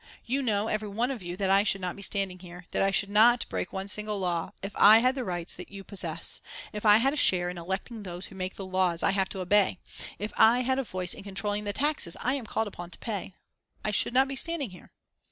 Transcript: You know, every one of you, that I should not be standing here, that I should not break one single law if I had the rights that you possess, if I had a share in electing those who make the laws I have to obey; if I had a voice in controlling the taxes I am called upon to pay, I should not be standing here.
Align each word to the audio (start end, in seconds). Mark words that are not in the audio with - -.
You 0.25 0.41
know, 0.41 0.67
every 0.67 0.87
one 0.87 1.11
of 1.11 1.21
you, 1.21 1.37
that 1.37 1.51
I 1.51 1.61
should 1.61 1.79
not 1.79 1.95
be 1.95 2.01
standing 2.01 2.39
here, 2.39 2.65
that 2.71 2.81
I 2.81 2.89
should 2.89 3.11
not 3.11 3.47
break 3.49 3.71
one 3.71 3.87
single 3.87 4.17
law 4.17 4.49
if 4.63 4.75
I 4.75 4.97
had 4.97 5.13
the 5.13 5.23
rights 5.23 5.53
that 5.55 5.69
you 5.69 5.83
possess, 5.83 6.41
if 6.73 6.87
I 6.87 6.97
had 6.97 7.13
a 7.13 7.15
share 7.15 7.51
in 7.51 7.57
electing 7.59 8.01
those 8.01 8.25
who 8.25 8.33
make 8.35 8.55
the 8.55 8.65
laws 8.65 9.03
I 9.03 9.11
have 9.11 9.29
to 9.29 9.41
obey; 9.41 9.77
if 10.17 10.33
I 10.39 10.61
had 10.61 10.79
a 10.79 10.83
voice 10.83 11.13
in 11.13 11.21
controlling 11.23 11.65
the 11.65 11.71
taxes 11.73 12.17
I 12.19 12.33
am 12.33 12.47
called 12.47 12.67
upon 12.67 12.89
to 12.89 12.97
pay, 12.97 13.35
I 13.85 13.91
should 13.91 14.15
not 14.15 14.27
be 14.27 14.35
standing 14.35 14.71
here. 14.71 14.89